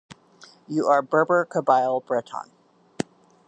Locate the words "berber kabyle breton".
1.03-2.49